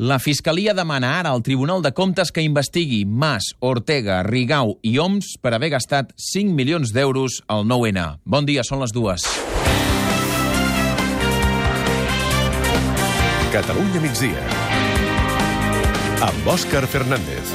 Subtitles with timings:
[0.00, 5.34] La Fiscalia demana ara al Tribunal de Comptes que investigui Mas, Ortega, Rigau i Oms
[5.44, 8.06] per haver gastat 5 milions d'euros al 9-N.
[8.24, 9.26] Bon dia, són les dues.
[13.52, 14.48] Catalunya migdia.
[16.30, 17.52] Amb Òscar Fernández.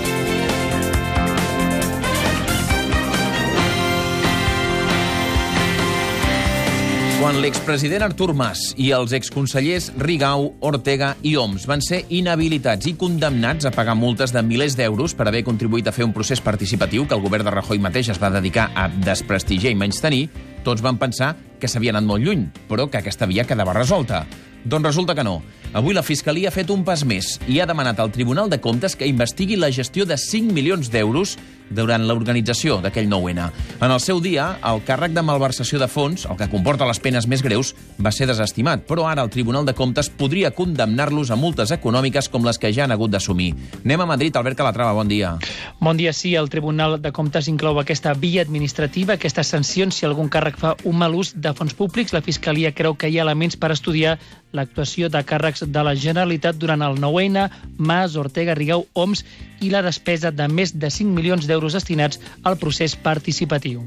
[7.25, 12.93] Quan l'expresident Artur Mas i els exconsellers Rigau, Ortega i Oms van ser inhabilitats i
[13.01, 17.07] condemnats a pagar multes de milers d'euros per haver contribuït a fer un procés participatiu
[17.09, 20.27] que el govern de Rajoy mateix es va dedicar a desprestigiar i menys tenir,
[20.61, 24.27] tots van pensar que s'havia anat molt lluny, però que aquesta via quedava resolta.
[24.61, 25.39] Doncs resulta que no.
[25.73, 28.93] Avui la Fiscalia ha fet un pas més i ha demanat al Tribunal de Comptes
[28.97, 33.49] que investigui la gestió de 5 milions d'euros durant l'organització d'aquell 9-N.
[33.81, 37.27] En el seu dia, el càrrec de malversació de fons, el que comporta les penes
[37.27, 41.73] més greus, va ser desestimat, però ara el Tribunal de Comptes podria condemnar-los a multes
[41.75, 43.53] econòmiques com les que ja han hagut d'assumir.
[43.83, 45.35] Anem a Madrid, Albert Calatrava, bon dia.
[45.79, 46.35] Bon dia, sí.
[46.35, 50.97] El Tribunal de Comptes inclou aquesta via administrativa, aquestes sancions si algun càrrec fa un
[50.99, 52.13] mal ús de fons públics.
[52.13, 54.17] La Fiscalia creu que hi ha elements per estudiar
[54.55, 59.25] l'actuació de càrrecs de la Generalitat durant el 9-N, Mas, Ortega, Rigau, Oms
[59.61, 63.85] i la despesa de més de 5 milions d'euros destinats al procés participatiu.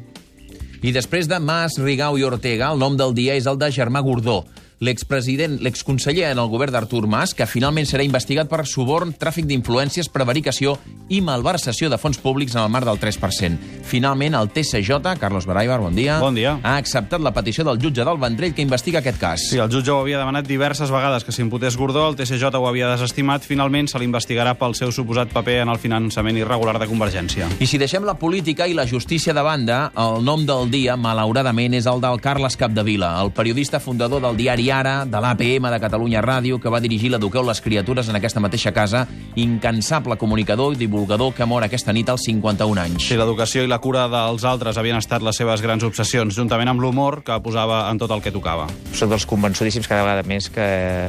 [0.82, 4.00] I després de Mas, Rigau i Ortega, el nom del dia és el de Germà
[4.06, 4.44] Gordó,
[4.80, 10.10] l'expresident, l'exconseller en el govern d'Artur Mas, que finalment serà investigat per suborn, tràfic d'influències,
[10.14, 10.76] prevaricació
[11.08, 13.58] i malversació de fons públics en el marc del 3%.
[13.88, 16.58] Finalment, el TCJ, Carlos Baraibar, bon dia, Bon dia.
[16.62, 19.40] ha acceptat la petició del jutge del Vendrell que investiga aquest cas.
[19.48, 22.90] Sí, el jutge ho havia demanat diverses vegades que s'imputés Gordó, el TCJ ho havia
[22.92, 27.48] desestimat, finalment se l'investigarà pel seu suposat paper en el finançament irregular de Convergència.
[27.58, 31.72] I si deixem la política i la justícia de banda, el nom del dia, malauradament,
[31.74, 36.20] és el del Carles Capdevila, el periodista fundador del diari Ara, de l'APM de Catalunya
[36.20, 40.97] Ràdio, que va dirigir l'Eduqueu les criatures en aquesta mateixa casa, incansable comunicador i divulgador
[41.06, 43.04] que mor aquesta nit als 51 anys.
[43.06, 46.80] Si l'educació i la cura dels altres havien estat les seves grans obsessions, juntament amb
[46.80, 48.66] l'humor que posava en tot el que tocava.
[48.92, 50.66] Soc dels convençudíssims cada vegada més que,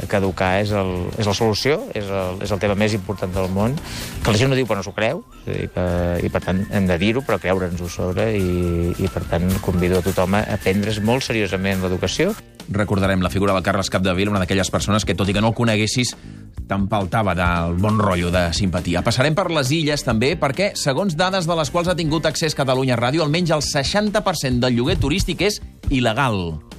[0.10, 3.50] que educar és, el, és la solució, és el, és el tema més important del
[3.50, 3.78] món,
[4.24, 5.86] que la gent no diu però no s'ho creu, dir que,
[6.26, 10.06] i per tant hem de dir-ho però creure'ns-ho sobre i, i per tant convido a
[10.06, 12.34] tothom a prendre's molt seriosament l'educació.
[12.70, 15.58] Recordarem la figura del Carles Capdevila, una d'aquelles persones que, tot i que no el
[15.58, 16.14] coneguessis,
[16.70, 19.04] t'empaltava del bon rotllo de simpatia.
[19.06, 23.00] Passarem per les illes, també, perquè, segons dades de les quals ha tingut accés Catalunya
[23.00, 26.79] Ràdio, almenys el 60% del lloguer turístic és il·legal.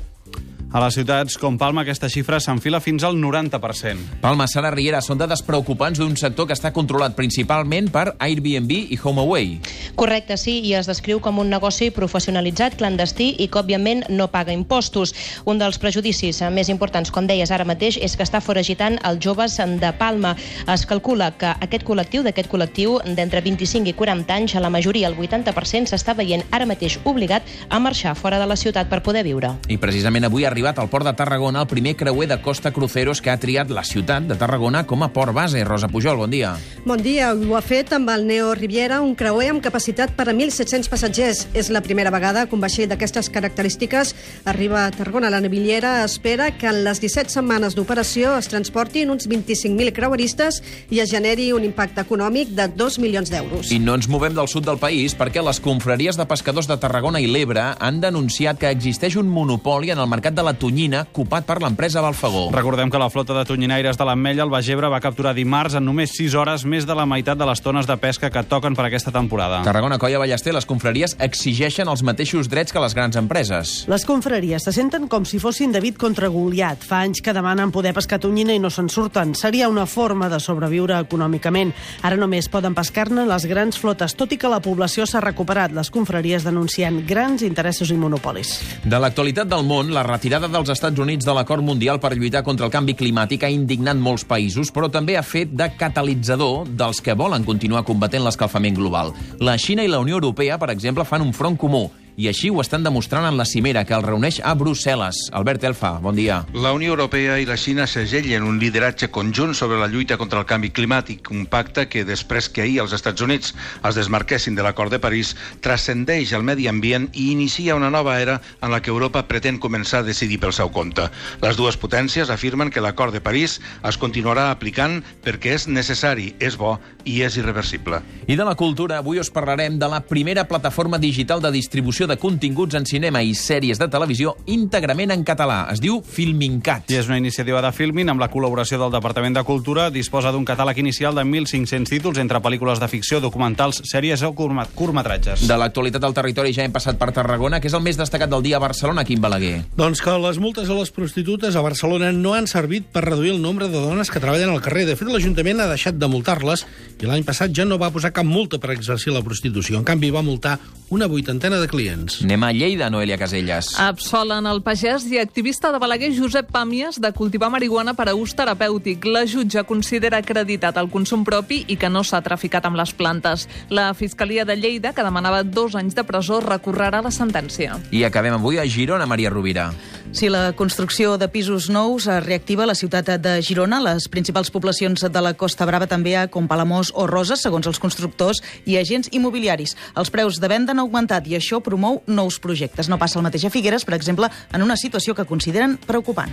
[0.70, 4.20] A les ciutats com Palma aquesta xifra s'enfila fins al 90%.
[4.22, 8.98] Palma, Sara Riera, són dades preocupants d'un sector que està controlat principalment per Airbnb i
[9.02, 9.56] HomeAway.
[9.98, 14.54] Correcte, sí, i es descriu com un negoci professionalitzat, clandestí i que, òbviament, no paga
[14.54, 15.10] impostos.
[15.42, 19.58] Un dels prejudicis més importants, com deies ara mateix, és que està foragitant els joves
[19.58, 20.36] de Palma.
[20.70, 25.10] Es calcula que aquest col·lectiu, d'aquest col·lectiu d'entre 25 i 40 anys, a la majoria,
[25.10, 29.26] el 80%, s'està veient ara mateix obligat a marxar fora de la ciutat per poder
[29.26, 29.56] viure.
[29.66, 33.22] I precisament avui ha arribat al port de Tarragona el primer creuer de Costa Cruceros
[33.24, 35.62] que ha triat la ciutat de Tarragona com a port base.
[35.64, 36.50] Rosa Pujol, bon dia.
[36.84, 40.34] Bon dia, ho ha fet amb el Neo Riviera, un creuer amb capacitat per a
[40.34, 41.46] 1.700 passatgers.
[41.56, 44.12] És la primera vegada que un vaixell d'aquestes característiques
[44.44, 45.30] arriba a Tarragona.
[45.32, 50.60] La naviliera espera que en les 17 setmanes d'operació es transportin uns 25.000 creueristes
[50.90, 53.72] i es generi un impacte econòmic de 2 milions d'euros.
[53.72, 57.24] I no ens movem del sud del país perquè les confraries de pescadors de Tarragona
[57.24, 61.46] i l'Ebre han denunciat que existeix un monopoli en el mercat de la tonyina copat
[61.46, 62.48] per l'empresa Balfagó.
[62.54, 66.14] Recordem que la flota de tonyinaires de l'Ametlla, el Bagebre, va capturar dimarts en només
[66.16, 69.12] 6 hores més de la meitat de les tones de pesca que toquen per aquesta
[69.12, 69.62] temporada.
[69.66, 73.84] Tarragona, Colla, Ballester, les confraries exigeixen els mateixos drets que les grans empreses.
[73.90, 76.84] Les confraries se senten com si fossin David contra Goliat.
[76.86, 79.34] Fa anys que demanen poder pescar tonyina i no se'n surten.
[79.34, 81.74] Seria una forma de sobreviure econòmicament.
[82.02, 85.74] Ara només poden pescar-ne les grans flotes, tot i que la població s'ha recuperat.
[85.76, 88.56] Les confraries denuncien grans interessos i monopolis.
[88.84, 92.64] De l'actualitat del món, la retirada dels Estats Units de l'acord mundial per lluitar contra
[92.64, 97.16] el canvi climàtic ha indignat molts països, però també ha fet de catalitzador dels que
[97.18, 99.12] volen continuar combatent l'escalfament global.
[99.40, 101.90] La Xina i la Unió Europea, per exemple, fan un front comú
[102.20, 105.16] i així ho estan demostrant en la cimera que el reuneix a Brussel·les.
[105.38, 106.42] Albert Elfa, bon dia.
[106.52, 110.48] La Unió Europea i la Xina segellen un lideratge conjunt sobre la lluita contra el
[110.50, 113.54] canvi climàtic, un pacte que, després que ahir els Estats Units
[113.88, 115.32] es desmarquessin de l'acord de París,
[115.64, 120.02] transcendeix el medi ambient i inicia una nova era en la que Europa pretén començar
[120.04, 121.08] a decidir pel seu compte.
[121.40, 126.60] Les dues potències afirmen que l'acord de París es continuarà aplicant perquè és necessari, és
[126.60, 126.76] bo
[127.08, 128.02] i és irreversible.
[128.28, 132.18] I de la cultura, avui us parlarem de la primera plataforma digital de distribució de
[132.18, 135.62] continguts en cinema i sèries de televisió íntegrament en català.
[135.70, 136.90] Es diu Filmincat.
[136.90, 139.88] I és una iniciativa de Filmin amb la col·laboració del Departament de Cultura.
[139.94, 145.46] Disposa d'un catàleg inicial de 1.500 títols entre pel·lícules de ficció, documentals, sèries o curtmetratges.
[145.46, 148.42] De l'actualitat del territori ja hem passat per Tarragona, que és el més destacat del
[148.42, 149.62] dia a Barcelona, Quim Balaguer.
[149.78, 153.42] Doncs que les multes a les prostitutes a Barcelona no han servit per reduir el
[153.42, 154.88] nombre de dones que treballen al carrer.
[154.90, 156.66] De fet, l'Ajuntament ha deixat de multar-les
[157.00, 159.78] i l'any passat ja no va posar cap multa per exercir la prostitució.
[159.78, 160.58] En canvi, va multar
[160.90, 161.99] una vuitantena de clients.
[162.24, 163.74] Anem a Lleida, Noelia Casellas.
[163.80, 168.34] Absolen el pagès i activista de Balaguer Josep Pàmies de cultivar marihuana per a ús
[168.36, 169.04] terapèutic.
[169.04, 173.46] La jutge considera acreditat el consum propi i que no s'ha traficat amb les plantes.
[173.68, 177.78] La Fiscalia de Lleida, que demanava dos anys de presó, recorrerà la sentència.
[177.90, 179.70] I acabem avui a Girona, Maria Rovira.
[180.12, 184.50] Si la construcció de pisos nous es reactiva a la ciutat de Girona, les principals
[184.50, 189.06] poblacions de la Costa Brava també com Palamós o Roses, segons els constructors i agents
[189.14, 189.76] immobiliaris.
[189.94, 192.88] Els preus de venda han augmentat i això promou nous projectes.
[192.88, 196.30] No passa el mateix a Figueres, per exemple, en una situació que consideren preocupant.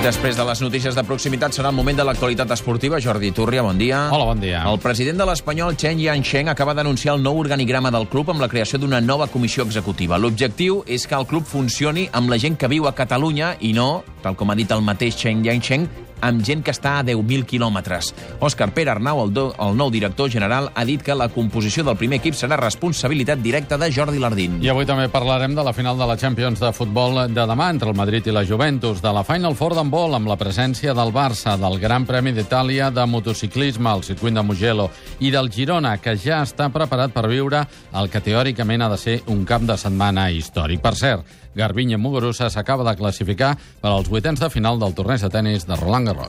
[0.00, 2.96] Després de les notícies de proximitat serà el moment de l'actualitat esportiva.
[3.04, 4.06] Jordi Turria, bon dia.
[4.08, 4.62] Hola, bon dia.
[4.64, 8.48] El president de l'Espanyol, Chen Yansheng, acaba d'anunciar el nou organigrama del club amb la
[8.48, 10.16] creació d'una nova comissió executiva.
[10.16, 14.04] L'objectiu és que el club funcioni amb la gent que viu a Catalunya i no,
[14.24, 15.84] tal com ha dit el mateix Chen Yansheng,
[16.20, 18.12] amb gent que està a 10.000 quilòmetres.
[18.40, 21.98] Òscar Pere Arnau, el, do, el nou director general, ha dit que la composició del
[22.00, 24.58] primer equip serà responsabilitat directa de Jordi Lardín.
[24.64, 27.90] I avui també parlarem de la final de la Champions de futbol de demà entre
[27.90, 31.56] el Madrid i la Juventus, de la Final Four d'handbol amb la presència del Barça,
[31.60, 34.90] del Gran Premi d'Itàlia de motociclisme al circuit de Mugello
[35.20, 37.64] i del Girona, que ja està preparat per viure
[37.96, 40.82] el que teòricament ha de ser un cap de setmana històric.
[40.84, 45.30] Per cert, Garbiñe Muguruza s'acaba de classificar per als vuitens de final del torneig de
[45.30, 46.28] tennis de Roland Garros.